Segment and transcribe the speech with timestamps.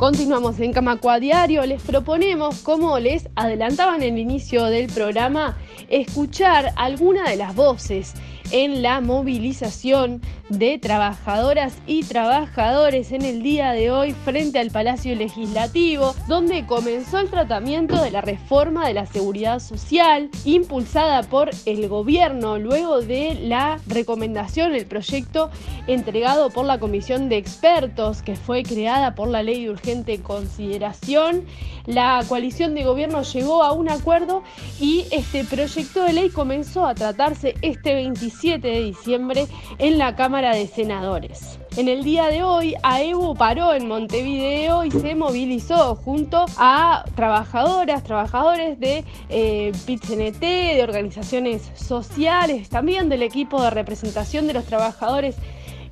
[0.00, 1.66] Continuamos en Camacua Diario.
[1.66, 5.58] Les proponemos, como les adelantaban en el inicio del programa,
[5.90, 8.14] escuchar alguna de las voces
[8.50, 15.14] en la movilización de trabajadoras y trabajadores en el día de hoy frente al Palacio
[15.14, 21.88] Legislativo, donde comenzó el tratamiento de la reforma de la seguridad social impulsada por el
[21.88, 25.50] gobierno luego de la recomendación, el proyecto
[25.86, 31.44] entregado por la Comisión de Expertos que fue creada por la Ley de Urgente Consideración.
[31.86, 34.42] La coalición de gobierno llegó a un acuerdo
[34.80, 37.94] y este proyecto de ley comenzó a tratarse este
[38.40, 39.46] 27 de diciembre
[39.78, 41.58] en la Cámara de Senadores.
[41.76, 48.02] En el día de hoy, AEBU paró en Montevideo y se movilizó junto a trabajadoras,
[48.02, 55.36] trabajadores de eh, de organizaciones sociales, también del equipo de representación de los trabajadores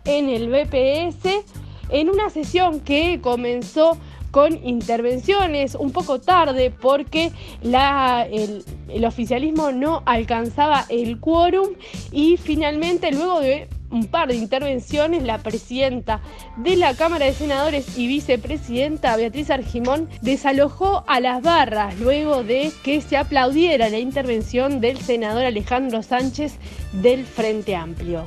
[0.04, 1.44] en el BPS,
[1.90, 3.98] en una sesión que comenzó
[4.30, 11.68] con intervenciones un poco tarde porque la, el, el oficialismo no alcanzaba el quórum
[12.12, 16.20] y finalmente luego de un par de intervenciones, la presidenta
[16.56, 22.70] de la Cámara de Senadores y vicepresidenta Beatriz Argimón desalojó a las barras luego de
[22.82, 26.56] que se aplaudiera la intervención del senador Alejandro Sánchez
[26.92, 28.24] del Frente Amplio.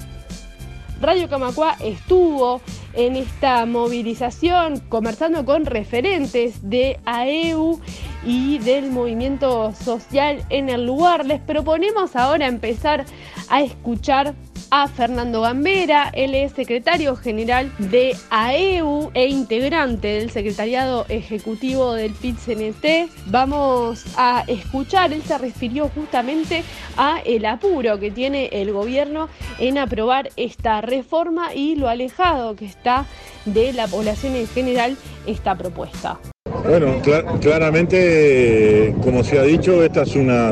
[1.02, 2.62] Radio Camacua estuvo
[2.94, 7.80] en esta movilización conversando con referentes de AEU
[8.24, 11.26] y del movimiento social en el lugar.
[11.26, 13.06] Les proponemos ahora empezar
[13.50, 14.36] a escuchar
[14.72, 22.14] a Fernando Gambera, él es secretario general de AEU e integrante del secretariado ejecutivo del
[22.14, 23.10] PIT-CNT.
[23.28, 26.64] Vamos a escuchar, él se refirió justamente
[26.96, 29.28] a el apuro que tiene el gobierno
[29.60, 33.06] en aprobar esta reforma y lo alejado que está
[33.44, 34.96] de la población en general
[35.28, 36.18] esta propuesta.
[36.66, 37.02] Bueno,
[37.42, 40.52] claramente, como se ha dicho, esta es una,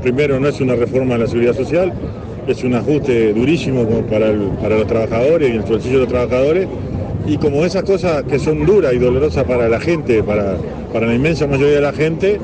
[0.00, 1.92] primero no es una reforma de la seguridad social,
[2.50, 6.68] es un ajuste durísimo para, los trabajadores y el bolsillo de los trabajadores.
[7.26, 10.56] Y como esas cosas que son duras y dolorosas para la gente, para,
[10.92, 12.40] para la inmensa mayoría de la gente,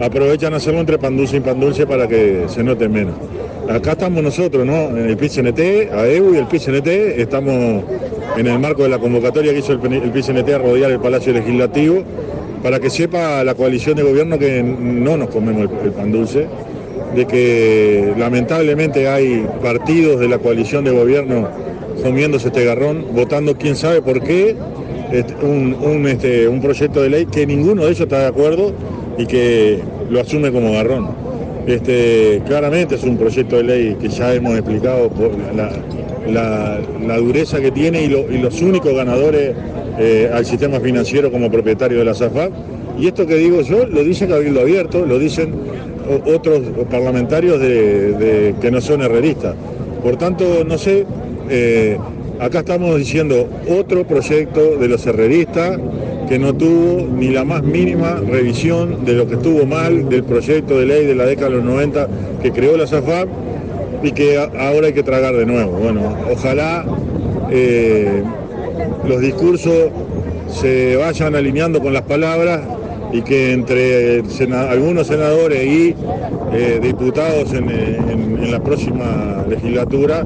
[0.00, 3.14] aprovechan hacerlo entre pan dulce y pan dulce para que se note menos.
[3.68, 4.96] Acá estamos nosotros, ¿no?
[4.96, 6.88] El PCNT, AEU y el PCNT,
[7.18, 7.84] estamos
[8.36, 12.02] en el marco de la convocatoria que hizo el, PCNT a rodear el Palacio Legislativo,
[12.62, 16.46] para que sepa la coalición de gobierno que no nos comemos el pan dulce,
[17.14, 21.48] de que lamentablemente hay partidos de la coalición de gobierno
[22.02, 24.56] comiéndose este garrón, votando quién sabe por qué
[25.42, 28.72] un, este, un proyecto de ley que ninguno de ellos está de acuerdo
[29.16, 29.80] y que
[30.10, 31.08] lo asume como garrón.
[31.66, 37.70] Este, claramente es un proyecto de ley que ya hemos explicado por la, dureza que
[37.70, 39.54] tiene y, los únicos ganadores
[39.98, 42.52] eh, al sistema financiero como propietario de la SAFAP.
[42.98, 45.54] Y esto que digo yo lo dice Cabildo Abierto, lo dicen
[46.26, 46.60] otros
[46.90, 49.54] parlamentarios de, que no son herreristas.
[50.02, 51.06] Por tanto, no sé,
[51.48, 51.98] eh,
[52.40, 55.78] acá estamos diciendo otro proyecto de los herreristas
[56.28, 60.78] que no tuvo ni la más mínima revisión de lo que estuvo mal del proyecto
[60.78, 62.08] de ley de la década de los 90
[62.42, 63.28] que creó la SAFAP
[64.02, 65.72] y que ahora hay que tragar de nuevo.
[65.72, 66.84] Bueno, ojalá
[67.50, 68.22] eh,
[69.06, 69.90] los discursos
[70.48, 72.60] se vayan alineando con las palabras
[73.14, 74.24] y que entre
[74.68, 75.94] algunos senadores y
[76.52, 80.24] eh, diputados en, la próxima legislatura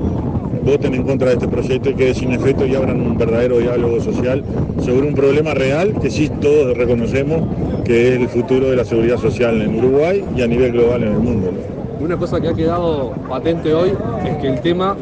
[0.65, 4.01] voten en contra de este proyecto y quede sin efecto y abran un verdadero diálogo
[4.01, 4.43] social
[4.81, 7.43] sobre un problema real que sí todos reconocemos
[7.85, 11.13] que es el futuro de la seguridad social en Uruguay y a nivel global en
[11.13, 11.53] el mundo.
[12.01, 13.93] Una cosa que ha quedado patente hoy
[14.27, 14.97] es que el tema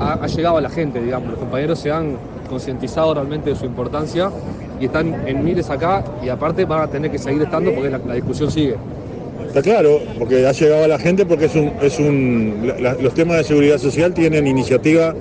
[0.00, 4.30] ha llegado a la gente, digamos, los compañeros se han concientizado realmente de su importancia
[4.80, 8.14] y están en miles acá y aparte van a tener que seguir estando porque la,
[8.14, 8.76] discusión sigue.
[9.46, 13.38] Está claro, porque ha llegado a la gente porque es un, es un, los temas
[13.38, 15.14] de seguridad social tienen iniciativa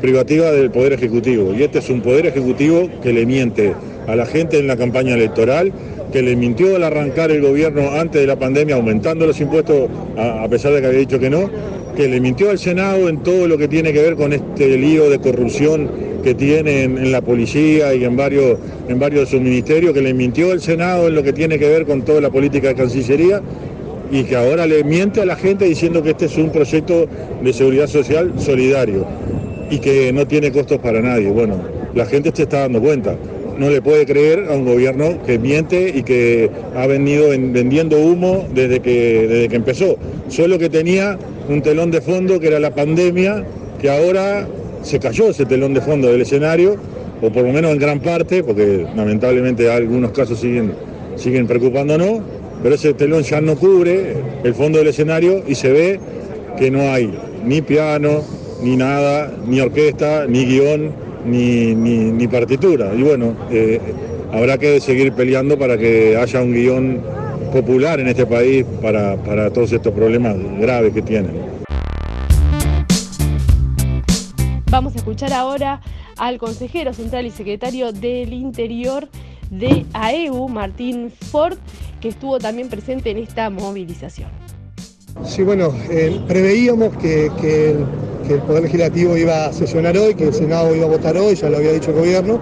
[0.00, 3.74] privativa del Poder Ejecutivo y este es un Poder Ejecutivo que le miente
[4.06, 5.72] a la gente en la campaña electoral,
[6.12, 10.42] que le mintió al arrancar el gobierno antes de la pandemia aumentando los impuestos a,
[10.42, 11.48] a pesar de que había dicho que no,
[11.96, 15.10] que le mintió al Senado en todo lo que tiene que ver con este lío
[15.10, 18.58] de corrupción que tiene en, la policía y en varios,
[18.88, 21.68] en varios de sus ministerios, que le mintió al Senado en lo que tiene que
[21.68, 23.42] ver con toda la política de Cancillería
[24.10, 27.06] y que ahora le miente a la gente diciendo que este es un proyecto
[27.42, 29.06] de seguridad social solidario
[29.70, 31.30] y que no tiene costos para nadie.
[31.30, 31.56] Bueno,
[31.94, 33.16] la gente se está dando cuenta.
[33.58, 38.46] No le puede creer a un gobierno que miente y que ha venido vendiendo humo
[38.54, 39.96] desde que, desde que empezó.
[40.28, 43.44] Solo que tenía un telón de fondo que era la pandemia,
[43.80, 44.46] que ahora
[44.82, 46.76] se cayó ese telón de fondo del escenario
[47.20, 50.72] o por lo menos en gran parte, porque lamentablemente algunos casos siguen,
[51.16, 52.20] siguen preocupándonos,
[52.62, 56.00] pero ese telón ya no cubre el fondo del escenario y se ve
[56.58, 57.12] que no hay
[57.44, 58.22] ni piano,
[58.62, 60.90] ni nada, ni orquesta, ni guion,
[61.26, 62.92] ni, ni, partitura.
[62.96, 63.80] Y bueno, eh,
[64.32, 67.00] habrá que seguir peleando para que haya un guion
[67.52, 71.61] popular en este país para, para todos estos problemas graves que tienen.
[74.72, 75.82] Vamos a escuchar ahora
[76.16, 79.06] al consejero central y secretario del Interior
[79.50, 81.58] de AEU, Martín Ford,
[82.00, 84.30] que estuvo también presente en esta movilización.
[85.26, 90.74] Sí, bueno, eh, preveíamos que, el, Poder Legislativo iba a sesionar hoy, que el Senado
[90.74, 92.40] iba a votar hoy, ya lo había dicho el gobierno.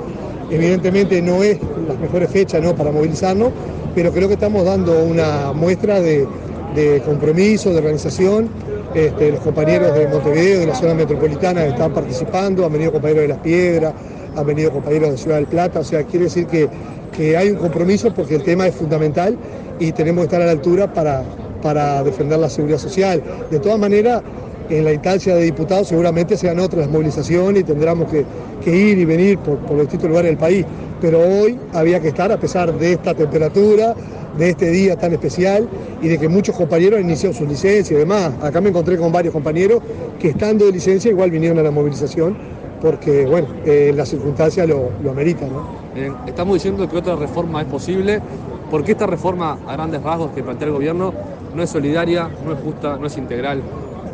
[0.52, 2.76] Evidentemente no es las mejores fechas ¿no?
[2.76, 3.50] para movilizarnos,
[3.92, 6.28] pero creo que estamos dando una muestra de,
[7.04, 8.48] compromiso, de organización.
[8.94, 13.28] Este, los compañeros de Montevideo, de la zona metropolitana, están participando, han venido compañeros de
[13.28, 13.94] Las Piedras,
[14.36, 16.68] han venido compañeros de Ciudad del Plata, o sea, quiere decir que,
[17.16, 19.38] que hay un compromiso porque el tema es fundamental
[19.78, 21.22] y tenemos que estar a la altura para,
[21.62, 23.22] para defender la seguridad social.
[23.50, 24.22] De todas maneras,
[24.70, 28.24] en la instancia de diputados seguramente sean otras movilizaciones y tendremos que,
[28.70, 30.64] ir y venir por, distintos lugares del país.
[31.00, 33.94] Pero hoy había que estar, a pesar de esta temperatura,
[34.38, 35.68] de este día tan especial
[36.00, 38.32] y de que muchos compañeros han iniciado su licencia y demás.
[38.40, 39.82] Acá me encontré con varios compañeros
[40.20, 42.36] que estando de licencia igual vinieron a la movilización
[42.80, 45.50] porque, bueno, eh, las circunstancias lo, lo ameritan.
[46.26, 48.20] estamos diciendo que otra reforma es posible.
[48.70, 51.12] ¿Por qué esta reforma a grandes rasgos que plantea el gobierno
[51.54, 53.62] no es solidaria, no es justa, no es integral?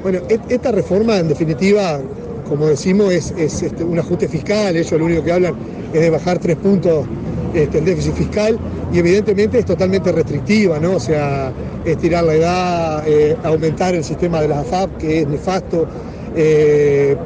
[0.02, 2.00] Bueno, esta reforma en definitiva,
[2.48, 5.54] como decimos, es, este, un ajuste fiscal, ellos lo único que hablan
[5.93, 7.06] es de bajar tres puntos
[7.54, 8.58] este, el déficit fiscal
[8.93, 10.96] y evidentemente es totalmente restrictiva, ¿no?
[10.96, 11.52] O sea,
[11.84, 15.87] estirar la edad, eh, aumentar el sistema de las AFAP, que es nefasto,
[16.37, 17.16] eh,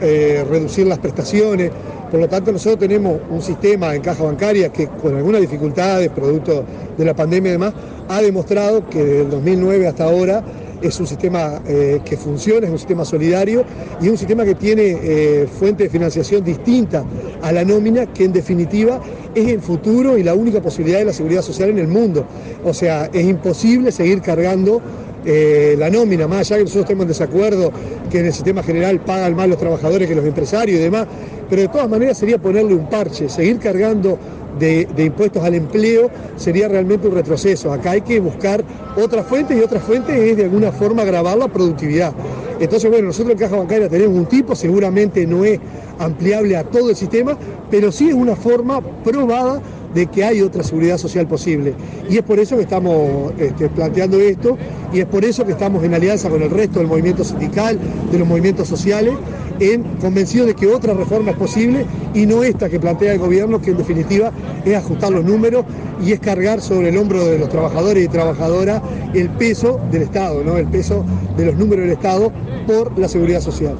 [0.00, 1.70] eh, reducir las prestaciones.
[2.10, 6.64] Por lo tanto, nosotros tenemos un sistema en caja bancaria que con algunas dificultades, producto
[6.96, 7.74] de la pandemia y demás,
[8.08, 10.42] ha demostrado que desde el 2009 hasta ahora
[10.82, 13.64] es un sistema eh, que funciona, es un sistema solidario
[14.00, 17.04] y es un sistema que tiene eh, fuente de financiación distinta
[17.42, 19.00] a la nómina, que en definitiva
[19.34, 22.26] es el futuro y la única posibilidad de la seguridad social en el mundo.
[22.64, 24.80] O sea, es imposible seguir cargando
[25.24, 27.72] eh, la nómina, más allá que nosotros estemos en desacuerdo
[28.10, 31.06] que en el sistema general pagan más los trabajadores que los empresarios y demás,
[31.48, 34.18] pero de todas maneras sería ponerle un parche, seguir cargando
[34.58, 37.72] de, impuestos al empleo sería realmente un retroceso.
[37.72, 38.64] Acá hay que buscar
[38.96, 42.12] otras fuentes y otras fuentes es de alguna forma grabar la productividad.
[42.58, 45.58] Entonces, bueno, nosotros en Caja Bancaria tenemos un tipo, seguramente no es
[45.98, 47.36] ampliable a todo el sistema,
[47.70, 49.62] pero sí es una forma probada
[49.94, 51.74] de que hay otra seguridad social posible.
[52.08, 54.56] Y es por eso que estamos este, planteando esto
[54.92, 57.78] y es por eso que estamos en alianza con el resto del movimiento sindical,
[58.10, 59.14] de los movimientos sociales,
[59.60, 61.84] en convencido de que otra reforma es posible
[62.14, 64.32] y no esta que plantea el gobierno, que en definitiva
[64.64, 65.64] es ajustar los números
[66.04, 68.82] y es cargar sobre el hombro de los trabajadores y trabajadoras
[69.14, 70.56] el peso del Estado, ¿no?
[70.56, 71.04] el peso
[71.36, 72.32] de los números del Estado
[72.66, 73.76] por la seguridad social.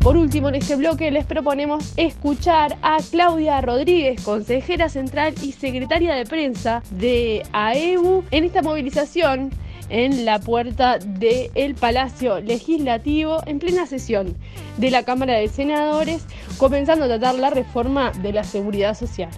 [0.00, 6.14] Por último, en este bloque les proponemos escuchar a Claudia Rodríguez, consejera central y secretaria
[6.14, 9.50] de prensa de AEU, en esta movilización
[9.90, 14.38] en la puerta del Palacio Legislativo en plena sesión
[14.78, 16.24] de la Cámara de Senadores,
[16.56, 19.28] comenzando a tratar la reforma de la seguridad social.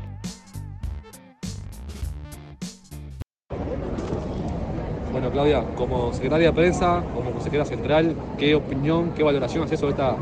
[5.11, 9.91] Bueno, Claudia, como secretaria de prensa, como consejera central, ¿qué opinión, qué valoración haces sobre
[9.91, 10.17] esta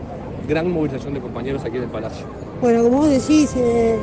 [0.50, 2.26] gran movilización de compañeros aquí en el Palacio?
[2.61, 3.97] Bueno, como vos decís, eh,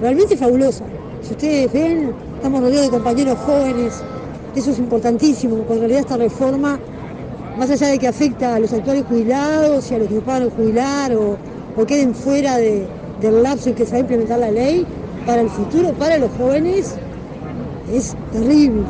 [0.00, 0.84] realmente fabulosa.
[1.22, 4.02] Si ustedes ven, estamos rodeados de compañeros jóvenes,
[4.54, 6.78] eso es importantísimo, porque en realidad esta reforma,
[7.58, 11.14] más allá de que afecta a los actuales jubilados y a los que puedan jubilar
[11.14, 11.36] o,
[11.86, 14.84] queden fuera del lapso en que se va a implementar la ley,
[15.24, 16.96] para el futuro, para los jóvenes,
[17.92, 18.82] es terrible.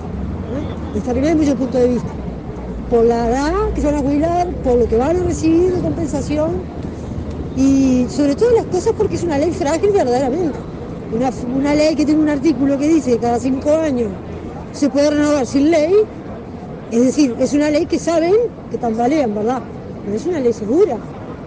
[0.96, 2.08] Es terrible desde muchos puntos de vista.
[2.90, 5.80] Por la edad que se van a jubilar, por lo que van a recibir de
[5.82, 6.77] compensación
[7.58, 10.56] y sobre todo las cosas porque es una ley frágil verdaderamente.
[11.12, 14.10] Una, una ley que tiene un artículo que dice que cada cinco años
[14.72, 15.92] se puede renovar sin ley,
[16.92, 18.34] es decir, es una ley que saben
[18.70, 19.60] que tambalean, ¿verdad?
[20.04, 20.96] Pero es una ley segura,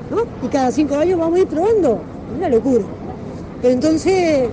[0.09, 0.45] ¿no?
[0.45, 2.01] Y cada cinco años vamos a ir probando,
[2.31, 2.83] es una locura.
[3.61, 4.49] Pero entonces,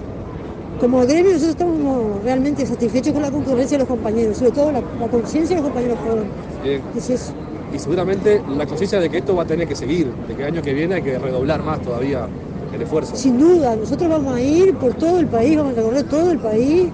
[0.81, 4.83] como gremio, nosotros estamos realmente satisfechos con la concurrencia de los compañeros, sobre todo la,
[5.11, 6.31] conciencia de los compañeros jóvenes.
[6.63, 6.83] Bien.
[6.97, 7.33] Es eso.
[7.73, 10.55] Y seguramente la conciencia de que esto va a tener que seguir, de que el
[10.55, 12.27] año que viene hay que redoblar más todavía
[12.75, 13.15] el esfuerzo.
[13.17, 16.39] Sin duda, nosotros vamos a ir por todo el país, vamos a recorrer todo el
[16.39, 16.89] país.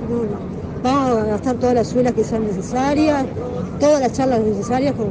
[0.83, 3.25] Vamos a gastar todas las suelas que sean necesarias,
[3.81, 5.07] todas las charlas necesarias con,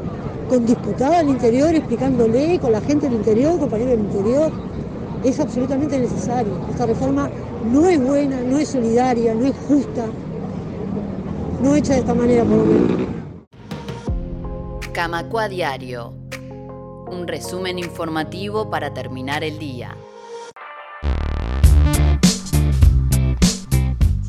[0.48, 4.52] con diputados del interior, explicándole con la gente del interior, compañeros del interior.
[5.24, 6.54] Es absolutamente necesario.
[6.70, 7.30] Esta reforma
[7.72, 10.06] no es buena, no es solidaria, no es justa,
[11.64, 13.23] no hecha de esta manera por lo menos.
[14.94, 16.14] Camacua Diario.
[17.08, 19.98] Un resumen informativo para terminar el día.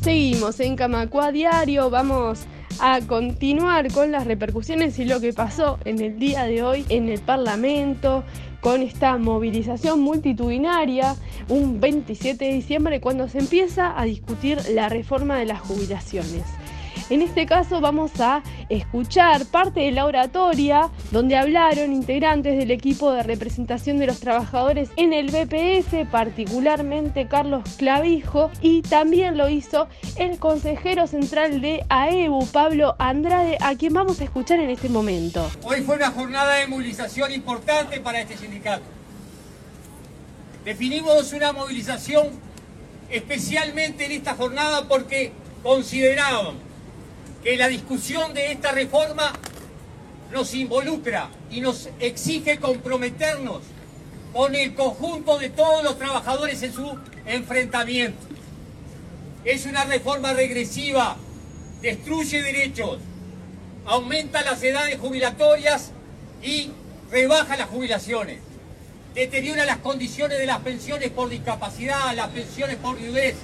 [0.01, 2.47] Seguimos en Camacua Diario, vamos
[2.79, 7.09] a continuar con las repercusiones y lo que pasó en el día de hoy en
[7.09, 8.23] el Parlamento
[8.59, 11.15] con esta movilización multitudinaria
[11.47, 16.43] un 27 de diciembre cuando se empieza a discutir la reforma de las jubilaciones.
[17.07, 23.11] En este caso vamos a escuchar parte de la oratoria donde hablaron integrantes del equipo
[23.11, 29.87] de representación de los trabajadores en el BPS, particularmente Carlos Clavijo, y también lo hizo
[30.15, 35.47] el consejero central de AEBU, Pablo Andrade, a quien vamos a escuchar en este momento.
[35.61, 38.83] Hoy fue una jornada de movilización importante para este sindicato.
[40.63, 42.29] Definimos una movilización
[43.11, 45.31] especialmente en esta jornada porque
[45.61, 46.64] considerábamos
[47.45, 49.31] que la discusión de esta reforma
[50.31, 53.61] nos involucra y nos exige comprometernos
[54.33, 56.97] con el conjunto de todos los trabajadores en su
[57.27, 58.17] enfrentamiento.
[59.43, 61.17] Es una reforma regresiva,
[61.83, 62.97] destruye derechos,
[63.85, 65.91] aumenta las edades jubilatorias
[66.41, 66.71] y
[67.11, 68.39] rebaja las jubilaciones,
[69.13, 73.35] deteriora las condiciones de las pensiones por discapacidad, las pensiones por viudez.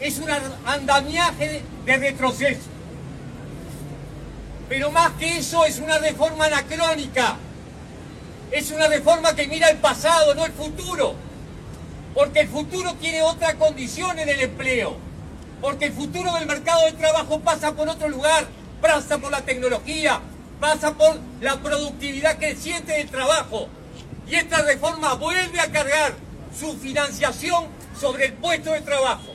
[0.00, 0.28] Es un
[0.66, 2.73] andamiaje de retroceso.
[4.68, 7.36] Pero más que eso es una reforma anacrónica.
[8.50, 11.14] Es una reforma que mira el pasado, no el futuro.
[12.14, 14.96] Porque el futuro tiene otra condición en el empleo.
[15.60, 18.46] Porque el futuro del mercado de trabajo pasa por otro lugar,
[18.80, 20.20] pasa por la tecnología,
[20.60, 23.68] pasa por la productividad creciente del trabajo.
[24.26, 26.14] Y esta reforma vuelve a cargar
[26.58, 27.66] su financiación
[27.98, 29.34] sobre el puesto de trabajo.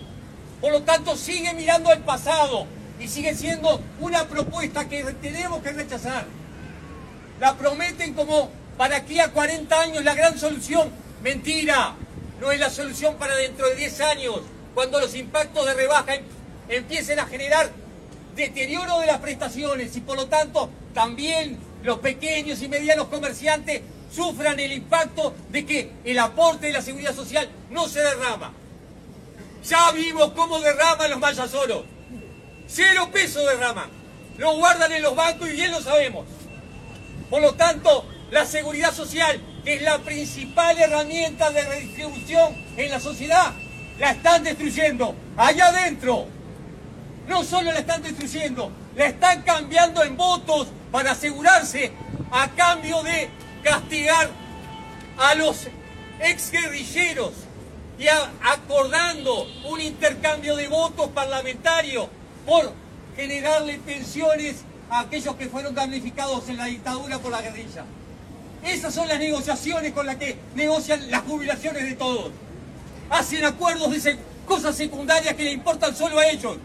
[0.62, 2.67] Por lo tanto, sigue mirando al pasado,
[2.99, 6.25] y sigue siendo una propuesta que tenemos que rechazar.
[7.39, 10.89] La prometen como para aquí a 40 años la gran solución.
[11.23, 11.95] Mentira,
[12.39, 14.41] no es la solución para dentro de 10 años,
[14.73, 16.23] cuando los impactos de rebaja em,
[16.67, 17.71] empiecen a generar
[18.35, 23.81] deterioro de las prestaciones y por lo tanto también los pequeños y medianos comerciantes
[24.13, 28.53] sufran el impacto de que el aporte de la seguridad social no se derrama.
[29.63, 31.83] Ya vimos cómo derraman los mayasoros.
[32.71, 33.89] Cero pesos derraman.
[34.38, 36.25] Lo guardan en los bancos y bien lo sabemos.
[37.29, 42.99] Por lo tanto, la seguridad social, que es la principal herramienta de redistribución en la
[42.99, 43.53] sociedad,
[43.97, 45.15] la están destruyendo.
[45.35, 46.27] Allá adentro.
[47.27, 51.91] No solo la están destruyendo, la están cambiando en votos para asegurarse
[52.31, 53.29] a cambio de
[53.63, 54.29] castigar
[55.17, 55.67] a los
[56.19, 57.33] exguerrilleros
[57.99, 62.07] y acordando un intercambio de votos parlamentarios
[62.49, 62.73] por
[63.15, 64.55] generarle pensiones
[64.89, 67.85] a aquellos que fueron damnificados en la dictadura por la guerrilla.
[68.63, 72.31] Esas son las negociaciones con las que negocian las jubilaciones de todos.
[73.11, 76.57] Hacen acuerdos de cosas secundarias que le importan solo a ellos.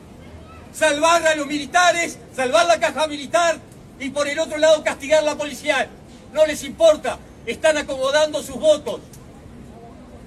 [0.73, 3.59] Salvar a los militares, salvar la caja militar
[4.01, 5.91] y por el otro lado castigar la policía.
[6.33, 9.01] No les importa, están acomodando sus votos.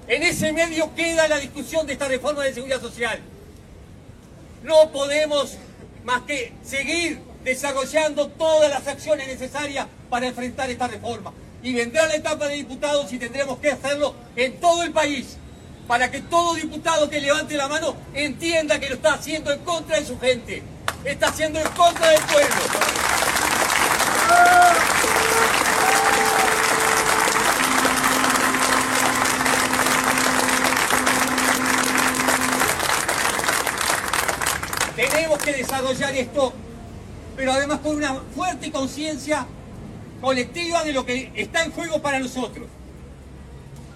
[0.06, 3.20] En ese medio queda la discusión de esta reforma de seguridad social.
[4.62, 5.56] No podemos
[6.04, 11.32] más que seguir desarrollando todas las acciones necesarias para enfrentar esta reforma.
[11.62, 15.36] Y vendrá la etapa de diputados y tendremos que hacerlo en todo el país,
[15.86, 19.98] para que todo diputado que levante la mano entienda que lo está haciendo en contra
[19.98, 20.62] de su gente,
[21.04, 22.62] está haciendo en contra del pueblo.
[35.52, 36.52] Que desarrollar esto,
[37.36, 39.46] pero además con una fuerte conciencia
[40.20, 42.66] colectiva de lo que está en juego para nosotros.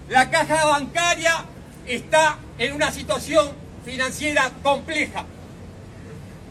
[0.09, 1.45] La caja bancaria
[1.85, 3.51] está en una situación
[3.85, 5.25] financiera compleja.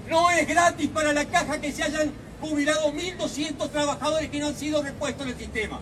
[0.08, 4.56] No es gratis para la caja que se hayan jubilado 1.200 trabajadores que no han
[4.56, 5.80] sido repuestos en el sistema.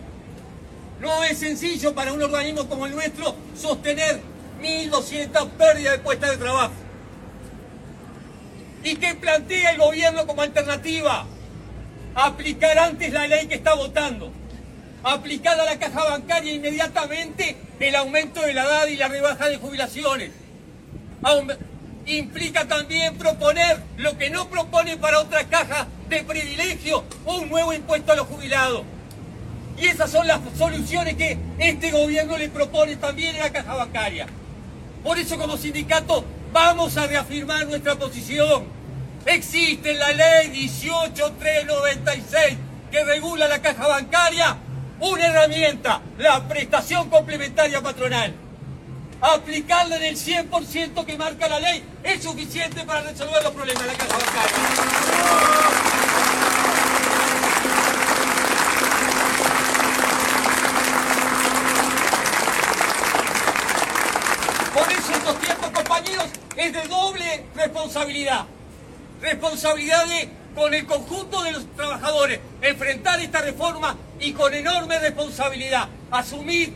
[0.99, 4.21] No es sencillo para un organismo como el nuestro sostener
[4.61, 6.80] 1.200 pérdidas de puestas de trabajo.
[8.83, 11.25] ¿Y qué plantea el gobierno como alternativa?
[12.15, 14.31] Aplicar antes la ley que está votando.
[15.03, 19.57] Aplicada a la caja bancaria inmediatamente el aumento de la edad y la rebaja de
[19.57, 20.31] jubilaciones.
[22.07, 28.11] Implica también proponer lo que no propone para otras cajas de privilegio, un nuevo impuesto
[28.11, 28.83] a los jubilados.
[29.77, 34.27] Y esas son las soluciones que este gobierno le propone también en la caja bancaria.
[35.03, 38.65] Por eso como sindicato vamos a reafirmar nuestra posición.
[39.25, 42.57] Existe la ley 18396
[42.89, 44.57] que regula la caja bancaria,
[44.99, 48.33] una herramienta, la prestación complementaria patronal.
[49.21, 53.87] Aplicarla en el 100% que marca la ley es suficiente para resolver los problemas de
[53.87, 55.90] la caja bancaria.
[66.57, 68.45] Es de doble responsabilidad.
[69.21, 75.87] Responsabilidad de, con el conjunto de los trabajadores, enfrentar esta reforma y con enorme responsabilidad
[76.11, 76.73] asumir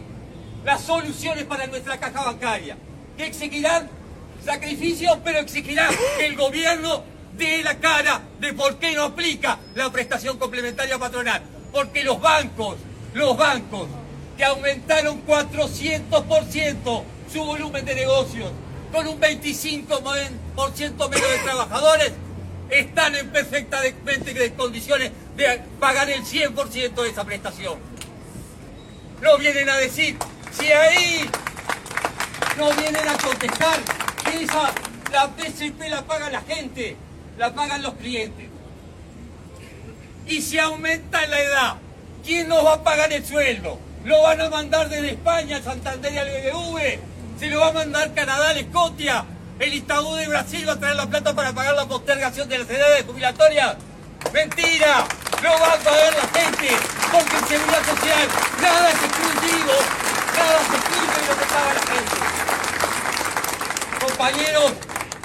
[0.64, 2.78] las soluciones para nuestra caja bancaria,
[3.18, 3.90] que exigirán
[4.44, 7.04] sacrificios, pero exigirán que el gobierno
[7.38, 11.42] dé la cara de por qué no aplica la prestación complementaria patronal.
[11.72, 12.78] Porque los bancos,
[13.14, 13.88] los bancos
[14.38, 18.52] que aumentaron 400% su volumen de negocios,
[18.92, 22.14] con un 25% menos de trabajadores,
[22.70, 27.78] están en perfectamente condiciones de pagar el 100% de esa prestación.
[29.22, 30.18] No vienen a decir,
[30.52, 31.30] si ahí
[32.58, 33.80] no vienen a contestar
[34.24, 34.74] que esa,
[35.12, 36.96] la PCP la paga la gente,
[37.38, 38.48] la pagan los clientes.
[40.28, 41.76] Y si aumenta la edad,
[42.24, 43.80] ¿quién nos va a pagar el sueldo?
[44.06, 47.15] ¿Lo van a mandar desde España, Santander y al BBV?
[47.40, 49.26] Se lo va a mandar Canadá, la Escocia.
[49.60, 52.70] El Itaú de Brasil va a traer la plata para pagar la postergación de las
[52.70, 53.76] edades jubilatorias.
[54.34, 55.06] ¡Mentira!
[55.44, 56.70] No va a pagar la gente,
[57.12, 58.28] porque en seguridad social
[58.62, 59.74] nada es exclusivo,
[60.38, 62.16] nada es exclusivo de lo que paga la gente.
[64.06, 64.72] Compañeros,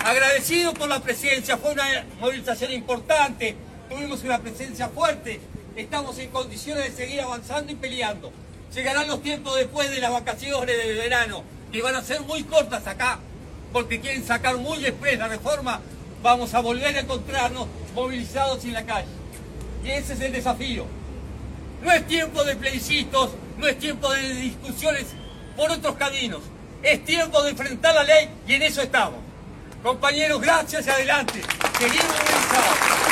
[0.05, 1.85] agradecidos por la presencia, fue una
[2.21, 3.57] movilización importante,
[3.89, 5.41] tuvimos una presencia fuerte,
[5.77, 8.33] estamos en condiciones de seguir avanzando y peleando.
[8.75, 12.87] Llegarán los tiempos después de las vacaciones de verano que van a ser muy cortas
[12.87, 13.19] acá,
[13.73, 15.81] porque quieren sacar muy express la reforma,
[16.23, 19.09] vamos a volver a encontrarnos movilizados en la calle.
[19.85, 20.85] Y ese es el desafío.
[21.83, 25.07] No es tiempo de plebiscitos, no es tiempo de discusiones
[25.57, 26.41] por otros caminos.
[26.83, 29.21] Es tiempo de enfrentar la ley y en eso estamos.
[29.83, 31.41] Compañeros, gracias y adelante.
[31.79, 33.10] Seguimos movilizados.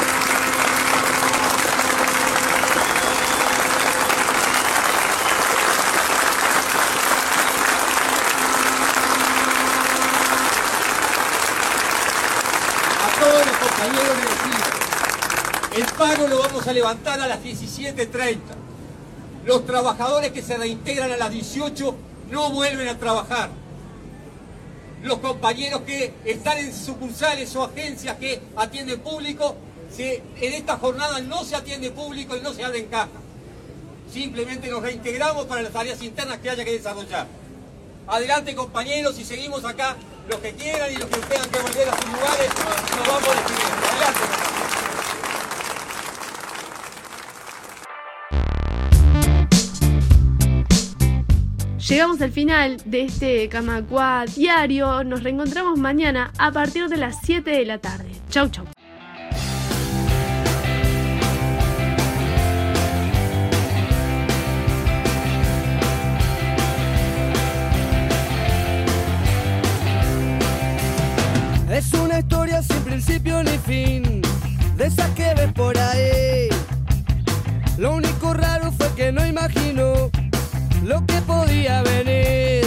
[15.78, 18.38] El pago lo vamos a levantar a las 17.30.
[19.44, 21.94] Los trabajadores que se reintegran a las 18
[22.30, 23.50] no vuelven a trabajar.
[25.02, 29.56] Los compañeros que están en sucursales o agencias que atienden público,
[29.96, 33.08] en esta jornada no se atiende público y no se abre en caja.
[34.12, 37.26] Simplemente nos reintegramos para las tareas internas que haya que desarrollar.
[38.08, 39.96] Adelante compañeros y seguimos acá
[40.28, 42.50] los que quieran y los que tengan que volver a sus lugares,
[42.96, 43.86] nos vamos despidiendo.
[43.88, 44.20] Adelante.
[51.88, 55.04] Llegamos al final de este Camacua diario.
[55.04, 58.10] Nos reencontramos mañana a partir de las 7 de la tarde.
[58.28, 58.66] Chau, chau.
[72.18, 74.22] Historia sin principio ni fin,
[74.76, 76.48] de esa que ves por ahí.
[77.76, 80.10] Lo único raro fue que no imagino
[80.82, 82.64] lo que podía venir.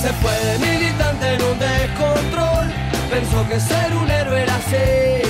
[0.00, 2.66] Se fue de militante en un descontrol,
[3.10, 5.28] pensó que ser un héroe era así.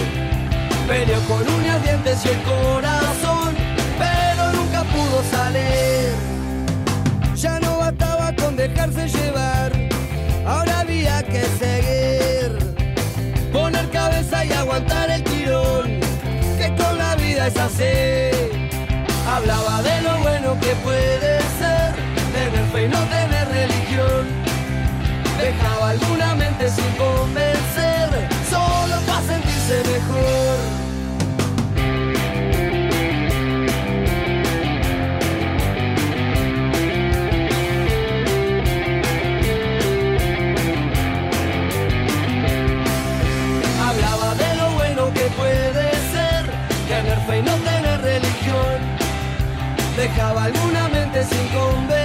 [0.87, 2.94] Peleó con uñas, dientes y el corazón,
[14.75, 16.01] aguantar el tirón,
[16.59, 18.51] que con la vida es así.
[19.25, 21.95] Hablaba de lo bueno que puede ser
[22.33, 24.27] tener fe y no tener religión.
[25.41, 30.84] Dejaba alguna mente sin convencer, solo para sentirse mejor.
[51.25, 52.04] sin.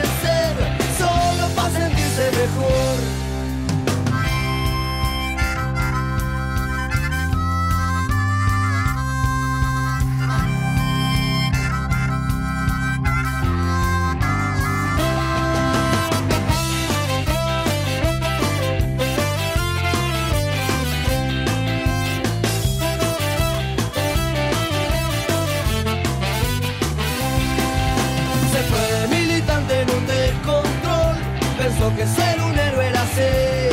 [31.95, 33.71] Que ser un héroe era ser.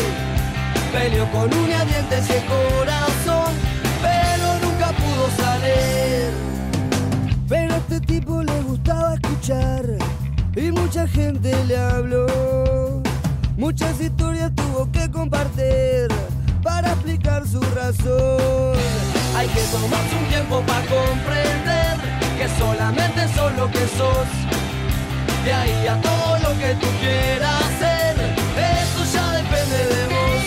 [0.92, 3.52] Peleó con uñas, dientes y el corazón,
[4.02, 6.30] pero nunca pudo salir.
[7.48, 9.84] Pero a este tipo le gustaba escuchar
[10.56, 13.02] y mucha gente le habló.
[13.56, 16.08] Muchas historias tuvo que compartir
[16.62, 18.76] para explicar su razón.
[19.36, 21.96] Hay que tomarse un tiempo para comprender
[22.38, 24.55] que solamente sos lo que sos.
[25.46, 28.16] De ahí a todo lo que tú quieras hacer,
[28.74, 30.42] eso ya depende de vos.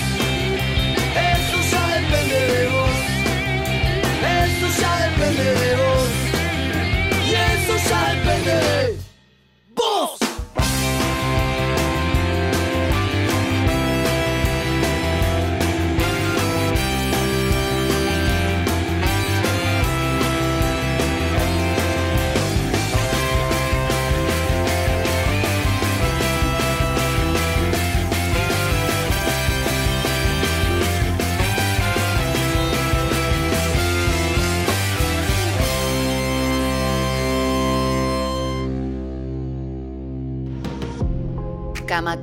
[1.32, 2.98] Eso ya depende de vos.
[4.44, 5.99] Eso ya depende de vos.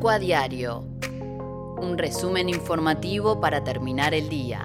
[0.07, 0.85] Camacua Diario.
[1.79, 4.65] Un resumen informativo para terminar el día.